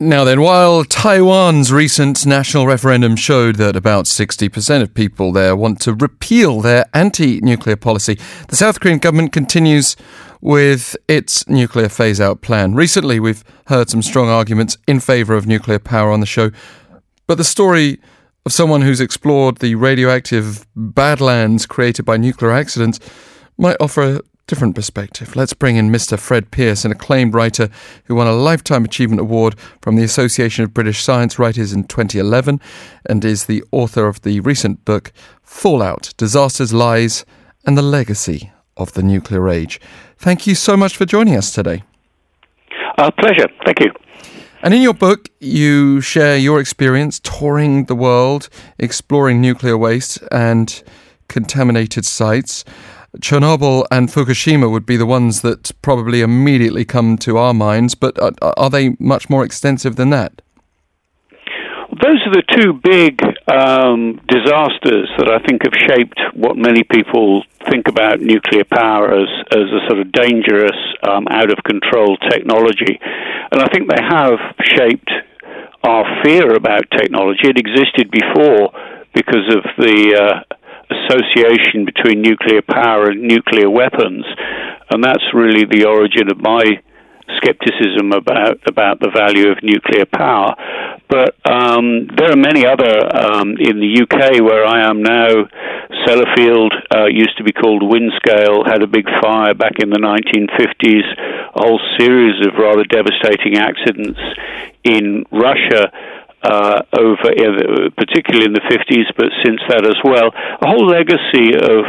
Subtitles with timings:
[0.00, 5.80] Now then, while Taiwan's recent national referendum showed that about 60% of people there want
[5.80, 8.16] to repeal their anti nuclear policy,
[8.46, 9.96] the South Korean government continues
[10.40, 12.76] with its nuclear phase out plan.
[12.76, 16.52] Recently, we've heard some strong arguments in favour of nuclear power on the show,
[17.26, 17.98] but the story
[18.46, 23.00] of someone who's explored the radioactive badlands created by nuclear accidents
[23.56, 25.36] might offer different perspective.
[25.36, 26.18] Let's bring in Mr.
[26.18, 27.68] Fred Pearce, an acclaimed writer
[28.04, 32.60] who won a Lifetime Achievement Award from the Association of British Science Writers in 2011
[33.06, 37.24] and is the author of the recent book Fallout Disasters, Lies,
[37.64, 39.80] and the Legacy of the Nuclear Age.
[40.16, 41.84] Thank you so much for joining us today.
[42.96, 43.48] Uh, pleasure.
[43.64, 43.92] Thank you.
[44.62, 50.82] And in your book, you share your experience touring the world, exploring nuclear waste and
[51.28, 52.64] contaminated sites.
[53.16, 58.18] Chernobyl and Fukushima would be the ones that probably immediately come to our minds, but
[58.20, 60.42] are, are they much more extensive than that?
[62.02, 67.42] Those are the two big um, disasters that I think have shaped what many people
[67.70, 73.00] think about nuclear power as, as a sort of dangerous, um, out of control technology.
[73.50, 74.38] And I think they have
[74.76, 75.10] shaped
[75.82, 77.48] our fear about technology.
[77.48, 78.70] It existed before
[79.14, 80.54] because of the uh,
[80.90, 84.24] association between nuclear power and nuclear weapons,
[84.90, 86.80] and that's really the origin of my
[87.36, 90.54] skepticism about about the value of nuclear power.
[91.08, 95.48] But um, there are many other um, in the UK where I am now.
[96.06, 101.06] Sellafield uh, used to be called Windscale, had a big fire back in the 1950s.
[101.54, 104.20] A whole series of rather devastating accidents
[104.84, 105.90] in Russia
[106.42, 110.30] uh, over, particularly in the 50s, but since that as well.
[110.34, 111.84] A whole legacy of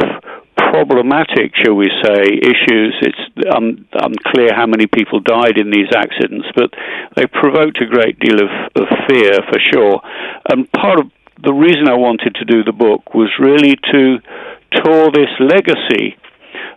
[0.70, 2.94] problematic, shall we say, issues.
[3.02, 6.70] It's un- unclear how many people died in these accidents, but
[7.16, 10.00] they provoked a great deal of, of fear for sure.
[10.50, 11.10] And part of
[11.42, 14.18] the reason I wanted to do the book was really to
[14.84, 16.16] tour this legacy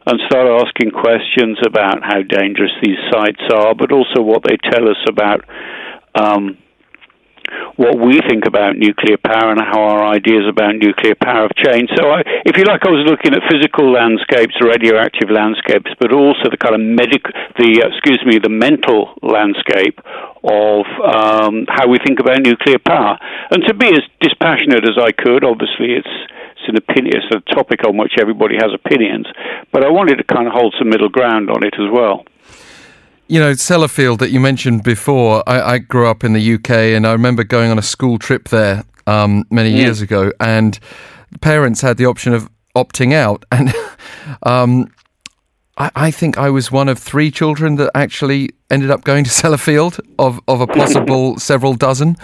[0.05, 4.89] and start asking questions about how dangerous these sites are, but also what they tell
[4.89, 5.45] us about
[6.15, 6.57] um,
[7.75, 11.91] what we think about nuclear power and how our ideas about nuclear power have changed.
[11.97, 16.49] So, I, if you like, I was looking at physical landscapes, radioactive landscapes, but also
[16.49, 19.99] the kind of medical, the uh, excuse me, the mental landscape
[20.43, 23.17] of um, how we think about nuclear power.
[23.51, 26.15] And to be as dispassionate as I could, obviously, it's
[26.63, 29.27] it's an opinion, it's a topic on which everybody has opinions,
[29.73, 32.23] but I wanted to kind of hold some middle ground on it as well
[33.33, 37.07] you know, Sellafield that you mentioned before, I, I, grew up in the UK and
[37.07, 39.85] I remember going on a school trip there um, many yeah.
[39.85, 40.77] years ago, and
[41.41, 43.43] parents had the option of opting out.
[43.51, 43.73] And
[44.43, 44.93] um,
[45.77, 49.29] I, I, think I was one of three children that actually ended up going to
[49.41, 52.15] Sellafield of, of a possible several dozen.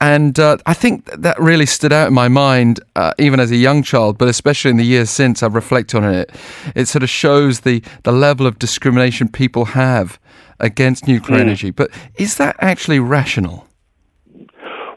[0.00, 3.56] And uh, I think that really stood out in my mind, uh, even as a
[3.56, 6.30] young child, but especially in the years since I've reflected on it.
[6.74, 10.18] It sort of shows the, the level of discrimination people have
[10.58, 11.42] against nuclear mm.
[11.42, 11.70] energy.
[11.70, 13.68] But is that actually rational?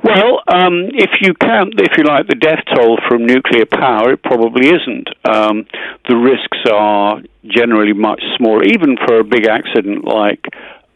[0.06, 4.22] Well, um, if you count, if you like, the death toll from nuclear power, it
[4.22, 5.10] probably isn't.
[5.26, 5.66] Um,
[6.08, 10.46] the risks are generally much smaller, even for a big accident like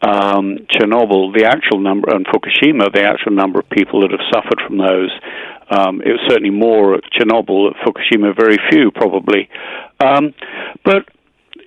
[0.00, 1.34] um, Chernobyl.
[1.34, 5.10] The actual number, and Fukushima, the actual number of people that have suffered from those,
[5.70, 7.74] um, it was certainly more at Chernobyl.
[7.74, 9.48] At Fukushima, very few, probably.
[9.98, 10.34] Um,
[10.84, 11.08] but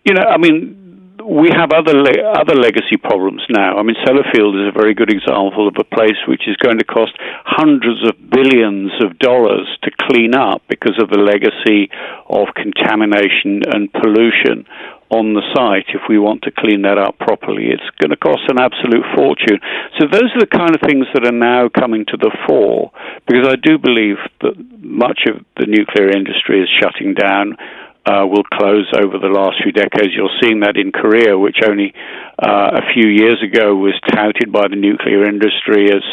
[0.06, 0.83] you know, I mean,
[1.26, 3.78] we have other le- other legacy problems now.
[3.78, 6.86] I mean, Sellafield is a very good example of a place which is going to
[6.86, 7.14] cost
[7.46, 11.90] hundreds of billions of dollars to clean up because of the legacy
[12.30, 14.66] of contamination and pollution
[15.14, 17.70] on the site if we want to clean that up properly.
[17.70, 19.62] It's going to cost an absolute fortune.
[20.00, 22.92] So those are the kind of things that are now coming to the fore
[23.28, 27.58] because I do believe that much of the nuclear industry is shutting down
[28.06, 30.12] uh, will close over the last few decades.
[30.12, 31.94] You're seeing that in Korea, which only
[32.38, 36.04] uh, a few years ago was touted by the nuclear industry as,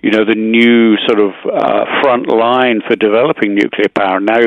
[0.00, 4.20] you know, the new sort of uh, front line for developing nuclear power.
[4.20, 4.46] Now,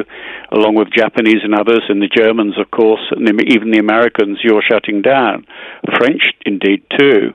[0.52, 4.64] along with Japanese and others, and the Germans, of course, and even the Americans, you're
[4.64, 5.46] shutting down.
[5.98, 7.34] French, indeed, too.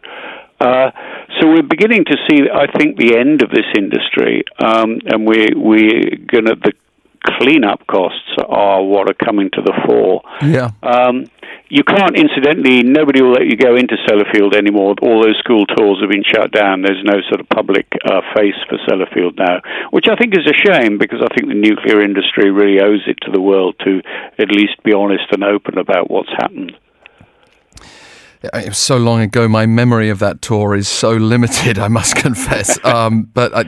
[0.61, 0.91] Uh,
[1.39, 5.47] so we're beginning to see, I think, the end of this industry, um, and we
[5.55, 6.73] we're gonna the
[7.39, 10.23] cleanup costs are what are coming to the fore.
[10.43, 10.71] Yeah.
[10.83, 11.27] Um,
[11.69, 14.95] you can't, incidentally, nobody will let you go into Sellafield anymore.
[15.03, 16.81] All those school tours have been shut down.
[16.81, 19.61] There's no sort of public uh, face for Sellafield now,
[19.91, 23.19] which I think is a shame because I think the nuclear industry really owes it
[23.23, 24.01] to the world to
[24.39, 26.73] at least be honest and open about what's happened.
[28.43, 29.49] It was so long ago.
[29.49, 31.79] My memory of that tour is so limited.
[31.79, 32.83] I must confess.
[32.85, 33.63] Um, but I,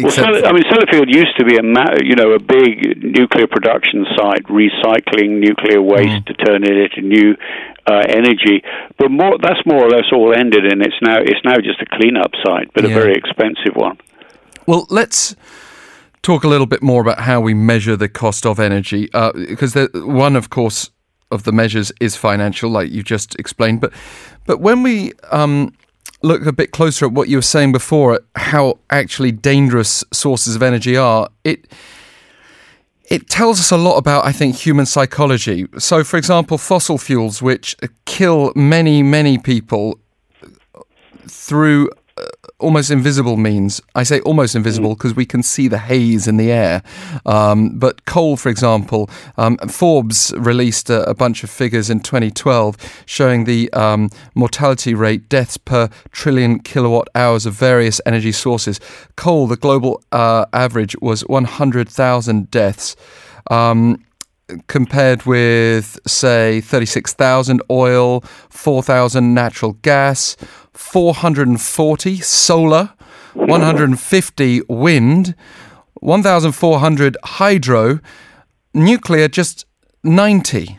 [0.00, 3.46] well, Sell- I mean, Sellafield used to be a ma- you know a big nuclear
[3.46, 6.26] production site, recycling nuclear waste mm.
[6.26, 7.34] to turn it into new
[7.86, 8.62] uh, energy.
[8.98, 11.86] But more, that's more or less all ended, and it's now it's now just a
[11.86, 12.90] cleanup site, but yeah.
[12.90, 13.98] a very expensive one.
[14.66, 15.34] Well, let's
[16.22, 19.76] talk a little bit more about how we measure the cost of energy, uh, because
[19.92, 20.90] one, of course,
[21.30, 23.80] of the measures is financial, like you just explained.
[23.80, 23.92] But
[24.46, 25.72] but when we um,
[26.22, 30.56] look a bit closer at what you were saying before, at how actually dangerous sources
[30.56, 31.66] of energy are, it
[33.10, 35.66] it tells us a lot about, I think, human psychology.
[35.78, 37.76] So, for example, fossil fuels, which
[38.06, 39.98] kill many, many people
[41.28, 41.90] through
[42.64, 43.80] almost invisible means.
[43.94, 45.16] I say almost invisible because mm.
[45.16, 46.82] we can see the haze in the air.
[47.26, 52.76] Um, but coal, for example, um, Forbes released a, a, bunch of figures in 2012
[53.06, 58.80] showing the um, mortality rate, deaths per trillion kilowatt hours of various energy sources.
[59.16, 62.96] Coal, the global uh, average was 100,000 deaths.
[63.50, 64.02] Um,
[64.66, 68.20] compared with, say, 36,000 oil,
[68.50, 70.36] 4,000 natural gas,
[70.72, 72.92] 440 solar,
[73.34, 75.34] 150 wind,
[75.94, 78.00] 1,400 hydro,
[78.72, 79.66] nuclear just
[80.02, 80.78] 90.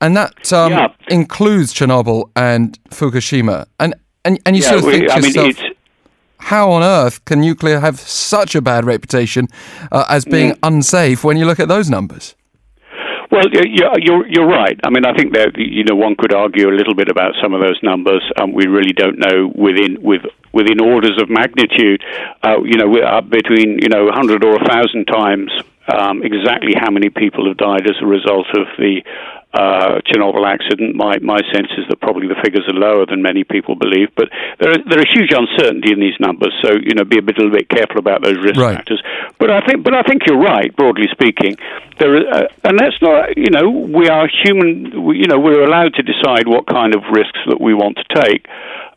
[0.00, 0.88] And that um, yeah.
[1.08, 3.66] includes Chernobyl and Fukushima.
[3.80, 3.94] And,
[4.24, 5.74] and, and you yeah, sort of we, think to yourself, mean,
[6.38, 9.48] how on earth can nuclear have such a bad reputation
[9.90, 10.58] uh, as being mm.
[10.62, 12.34] unsafe when you look at those numbers?
[13.38, 13.46] Well,
[14.00, 14.78] you're, you're, right.
[14.82, 17.54] I mean, I think that you know one could argue a little bit about some
[17.54, 18.22] of those numbers.
[18.40, 22.02] Um, we really don't know within with within orders of magnitude.
[22.42, 25.52] Uh, you know, we're up between you know 100 or 1,000 times
[25.86, 29.02] um, exactly how many people have died as a result of the
[29.54, 30.94] uh, Chernobyl accident.
[30.94, 34.28] My my sense is that probably the figures are lower than many people believe, but
[34.60, 36.52] there is, there is huge uncertainty in these numbers.
[36.62, 38.76] So you know, be a, bit, a little bit careful about those risk right.
[38.76, 39.02] factors.
[39.38, 40.74] But I think, but I think you're right.
[40.76, 41.56] Broadly speaking,
[41.98, 45.04] there is, uh, and that's not you know we are human.
[45.04, 48.20] We, you know, we're allowed to decide what kind of risks that we want to
[48.20, 48.46] take.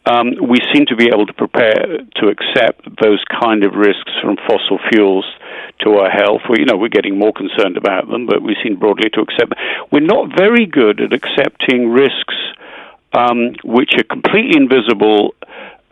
[0.06, 4.36] Um, we seem to be able to prepare to accept those kind of risks from
[4.48, 5.26] fossil fuels
[5.82, 6.42] to our health.
[6.50, 9.50] We, you know, we're getting more concerned about them, but we seem broadly to accept
[9.50, 9.60] them.
[9.92, 12.36] We're not very good at accepting risks
[13.14, 15.36] um, which are completely invisible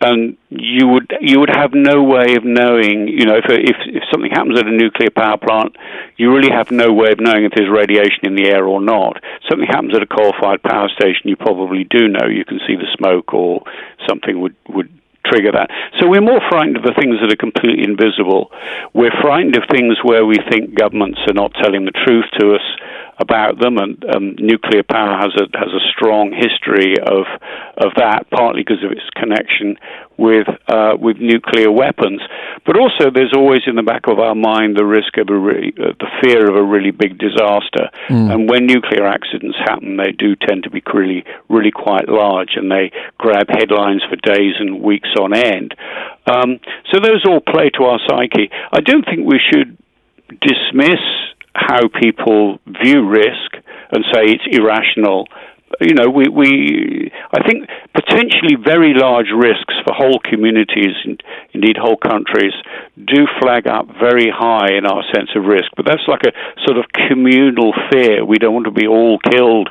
[0.02, 3.08] and you would you would have no way of knowing.
[3.08, 5.76] You know, if if if something happens at a nuclear power plant,
[6.18, 9.22] you really have no way of knowing if there's radiation in the air or not.
[9.50, 12.28] Something happens at a coal-fired power station, you probably do know.
[12.28, 13.64] You can see the smoke, or
[14.08, 14.90] something would would
[15.26, 15.70] trigger that.
[16.00, 18.52] So we're more frightened of the things that are completely invisible.
[18.94, 22.66] We're frightened of things where we think governments are not telling the truth to us
[23.20, 27.28] about them, and um, nuclear power has a has a strong history of
[27.78, 29.78] of that, partly because of its connection
[30.18, 32.22] with uh, with nuclear weapons,
[32.66, 35.74] but also there's always in the back of our mind the risk of a really,
[35.80, 38.32] uh, the fear of a really big disaster, mm.
[38.32, 42.70] and when nuclear accidents happen, they do tend to be really really quite large, and
[42.72, 45.74] they grab headlines for days and weeks on end.
[46.26, 46.60] Um,
[46.92, 48.52] so those all play to our psyche.
[48.74, 49.78] I don't think we should
[50.42, 51.02] dismiss
[51.54, 53.56] how people view risk
[53.92, 55.28] and say it's irrational.
[55.80, 61.22] You know, we, we I think potentially very large risks for whole communities and
[61.54, 62.54] indeed whole countries
[62.98, 65.72] do flag up very high in our sense of risk.
[65.76, 66.32] But that's like a
[66.66, 68.26] sort of communal fear.
[68.26, 69.70] We don't want to be all killed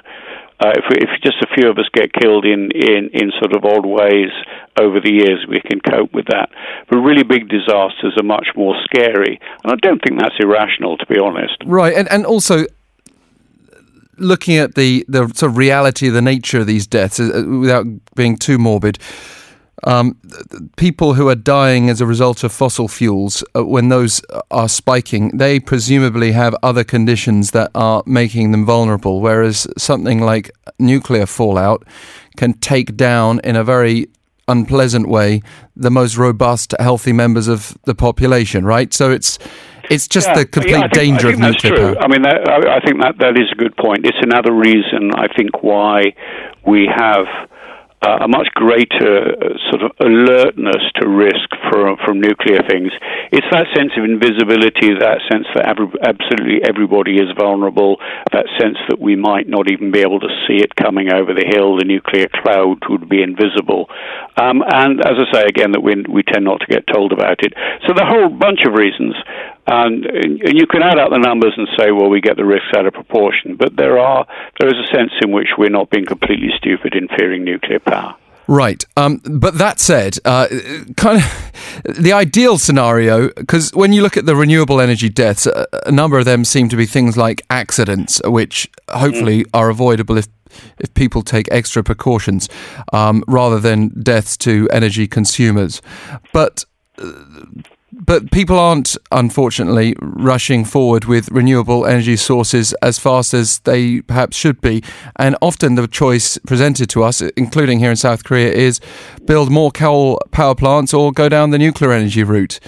[0.61, 3.65] uh, if, if just a few of us get killed in, in, in sort of
[3.65, 4.31] odd ways
[4.79, 6.51] over the years, we can cope with that.
[6.91, 9.39] But really big disasters are much more scary.
[9.63, 11.63] And I don't think that's irrational, to be honest.
[11.65, 11.95] Right.
[11.95, 12.67] And, and also,
[14.19, 17.87] looking at the, the sort of reality of the nature of these deaths, uh, without
[18.15, 18.99] being too morbid,
[19.85, 20.17] um,
[20.77, 24.21] people who are dying as a result of fossil fuels, uh, when those
[24.51, 29.21] are spiking, they presumably have other conditions that are making them vulnerable.
[29.21, 31.85] Whereas something like nuclear fallout
[32.37, 34.09] can take down in a very
[34.49, 35.43] unpleasant way
[35.77, 38.65] the most robust, healthy members of the population.
[38.65, 38.93] Right.
[38.93, 39.39] So it's
[39.91, 41.95] it's just yeah, the complete yeah, think, danger of nuclear true.
[41.95, 42.03] power.
[42.03, 44.07] I mean, that, I, I think that that is a good point.
[44.07, 46.15] It's another reason I think why
[46.67, 47.27] we have
[48.03, 52.93] uh, a much greater uh, sort of alertness to risk from, from nuclear things.
[53.33, 57.99] It's that sense of invisibility, that sense that absolutely everybody is vulnerable,
[58.31, 61.45] that sense that we might not even be able to see it coming over the
[61.45, 63.91] hill, the nuclear cloud would be invisible.
[64.41, 67.43] Um, and as I say again, that we, we tend not to get told about
[67.43, 67.53] it.
[67.87, 69.15] So the whole bunch of reasons
[69.67, 72.73] And, and you can add up the numbers and say, well, we get the risks
[72.77, 73.57] out of proportion.
[73.57, 74.27] But there are
[74.59, 78.17] there is a sense in which we're not being completely stupid in fearing nuclear power.
[78.49, 78.83] Right.
[78.97, 80.49] Um, but that said, uh,
[80.97, 81.53] kind of
[81.85, 86.19] the ideal scenario, because when you look at the renewable energy deaths, a, a, number
[86.19, 89.51] of them seem to be things like accidents, which hopefully mm.
[89.53, 90.29] are avoidable if
[90.79, 92.49] if people take extra precautions,
[92.95, 95.83] um, rather than deaths to energy consumers.
[96.33, 96.65] But
[96.97, 97.13] uh,
[97.93, 104.37] but people aren't, unfortunately, rushing forward with renewable energy sources as fast as they perhaps
[104.37, 104.83] should be.
[105.17, 108.81] And often the choice presented to us, including here in South Korea, is
[109.25, 112.61] build more coal power plants or go down the nuclear energy route.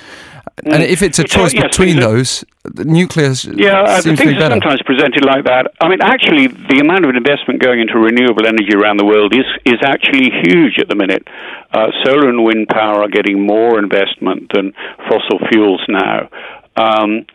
[0.65, 4.27] And if it's a choice yes, between those, the nuclear yeah, uh, seems things to
[4.27, 4.55] be better.
[4.55, 5.73] are sometimes presented like that.
[5.81, 9.47] I mean, actually, the amount of investment going into renewable energy around the world is
[9.65, 11.27] is actually huge at the minute.
[11.73, 14.73] Uh, solar and wind power are getting more investment than
[15.09, 16.29] fossil fuels now.
[16.77, 17.27] Um,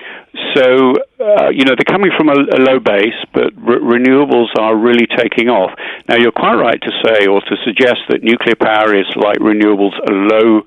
[0.55, 4.75] so, uh, you know, they're coming from a, a low base, but re- renewables are
[4.75, 5.71] really taking off.
[6.07, 9.93] Now, you're quite right to say or to suggest that nuclear power is like renewables,
[10.07, 10.61] a low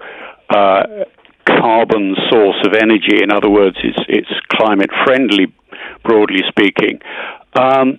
[0.51, 1.05] uh,
[1.61, 3.23] carbon source of energy.
[3.23, 5.47] In other words, it's it's climate friendly,
[6.05, 7.01] broadly speaking.
[7.55, 7.99] Um,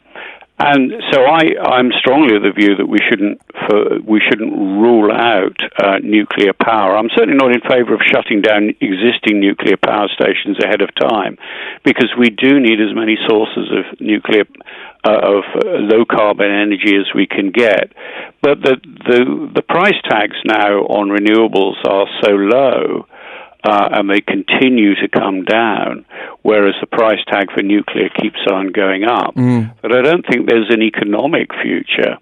[0.61, 5.09] and so I, I'm strongly of the view that we shouldn't for, we shouldn't rule
[5.09, 6.97] out uh, nuclear power.
[6.97, 11.37] I'm certainly not in favour of shutting down existing nuclear power stations ahead of time,
[11.85, 14.43] because we do need as many sources of nuclear
[15.07, 17.95] uh, of uh, low carbon energy as we can get.
[18.41, 23.07] But the the the price tags now on renewables are so low
[23.63, 26.05] uh, and they continue to come down,
[26.43, 29.35] whereas the price tag for nuclear keeps on going up.
[29.35, 29.75] Mm.
[29.81, 32.17] But I don't think there's an economic future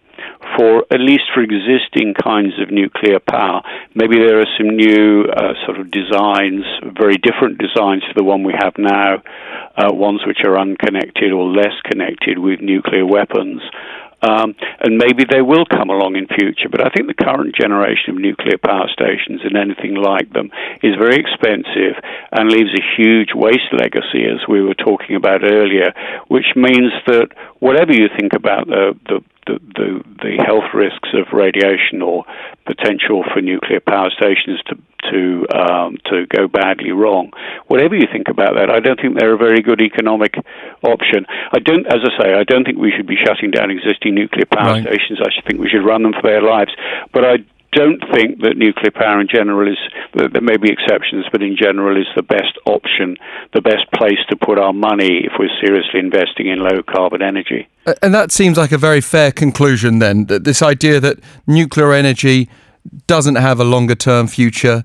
[0.57, 3.61] for at least for existing kinds of nuclear power.
[3.93, 6.63] Maybe there are some new uh, sort of designs,
[6.97, 9.21] very different designs to the one we have now,
[9.77, 13.61] uh, ones which are unconnected or less connected with nuclear weapons.
[14.21, 16.69] Um, and maybe they will come along in future.
[16.69, 20.51] But I think the current generation of nuclear power stations and anything like them
[20.83, 21.97] is very expensive
[22.31, 25.93] and leaves a huge waste legacy, as we were talking about earlier,
[26.27, 27.29] which means that
[27.59, 32.25] whatever you think about the, the the, the, health risks of radiation or
[32.65, 34.75] potential for nuclear power stations to
[35.09, 37.31] to um, to go badly wrong.
[37.67, 40.35] Whatever you think about that, I don't think they're a very good economic
[40.83, 41.25] option.
[41.53, 44.45] I don't, as I say, I don't think we should be shutting down existing nuclear
[44.45, 44.87] power right.
[44.87, 46.71] I should think we should run them for their lives.
[47.13, 47.37] But I
[47.73, 49.77] don't think that nuclear power in general is,
[50.13, 53.17] there may be exceptions, but in general is the best option,
[53.53, 57.67] the best place to put our money if we're seriously investing in low carbon energy.
[58.01, 62.49] And that seems like a very fair conclusion then, that this idea that nuclear energy
[63.05, 64.83] doesn't have a longer term future.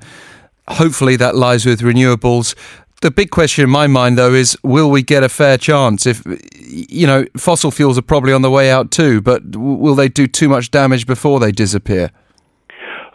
[0.68, 2.54] Hopefully that lies with renewables.
[3.02, 6.06] The big question in my mind, though, is will we get a fair chance?
[6.06, 6.22] If,
[6.68, 10.28] you know, fossil fuels are probably on the way out too, but will they do
[10.28, 12.12] too much damage before they disappear?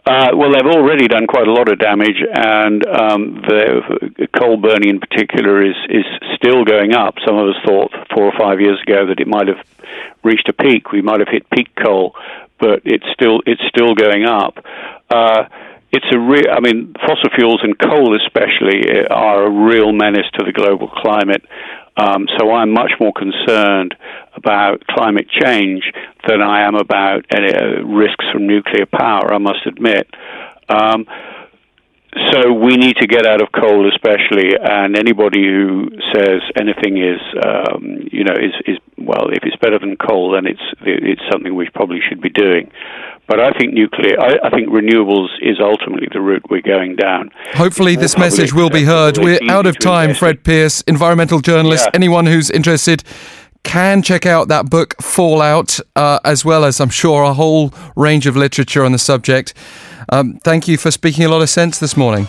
[0.06, 4.90] Uh, well, they've already done quite a lot of damage, and um, the coal burning
[4.90, 7.16] in particular is is still going up.
[7.26, 9.66] Some of us thought four or five years ago that it might have
[10.22, 10.92] reached a peak.
[10.92, 12.14] We might have hit peak coal,
[12.60, 14.66] but it's still it's still going up.
[15.10, 15.44] Uh,
[15.92, 16.52] it's a real.
[16.52, 21.44] I mean, fossil fuels and coal especially are a real menace to the global climate.
[21.98, 23.96] Um, so I'm much more concerned
[24.36, 25.84] about climate change
[26.28, 29.34] than I am about any, uh, risks from nuclear power.
[29.34, 30.08] I must admit.
[30.70, 31.08] Um,
[32.16, 37.20] so we need to get out of coal, especially, and anybody who says anything is,
[37.46, 41.56] um, you know, is, is well, if it's better than coal, then it's it's something
[41.56, 42.72] we probably should be doing.
[43.28, 47.30] But I think nuclear, I, I think renewables is ultimately the route we're going down.
[47.54, 49.18] Hopefully, this message will be heard.
[49.18, 51.86] We're out of time, Fred Pearce, environmental journalist.
[51.88, 51.92] Yeah.
[51.94, 53.04] Anyone who's interested
[53.64, 58.26] can check out that book, Fallout, uh, as well as I'm sure a whole range
[58.26, 59.54] of literature on the subject.
[60.10, 62.28] Um, thank you for speaking a lot of sense this morning.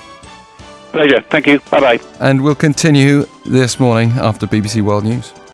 [0.93, 1.21] Pleasure.
[1.31, 1.61] Thank you.
[1.71, 2.01] Bye bye.
[2.21, 5.33] And we'll continue this morning after BBC World News.